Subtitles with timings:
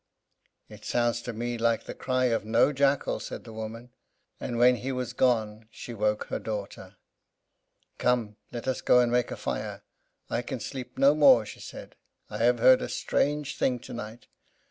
[0.67, 3.91] "It sounds to me like the cry of no jackal," said the woman;
[4.39, 6.95] and when he was gone she woke her daughter.
[7.99, 9.83] "Come, let us go and make a fire,
[10.27, 11.95] I can sleep no more," she said;
[12.31, 14.25] "I have heard a strange thing tonight.